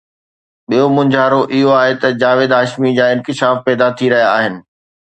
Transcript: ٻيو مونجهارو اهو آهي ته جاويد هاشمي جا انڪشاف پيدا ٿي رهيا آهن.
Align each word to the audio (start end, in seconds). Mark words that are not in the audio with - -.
ٻيو 0.67 0.85
مونجهارو 0.95 1.41
اهو 1.55 1.71
آهي 1.81 1.93
ته 2.01 2.07
جاويد 2.21 2.51
هاشمي 2.57 2.91
جا 2.97 3.05
انڪشاف 3.15 3.55
پيدا 3.65 3.87
ٿي 3.97 4.07
رهيا 4.13 4.29
آهن. 4.39 4.55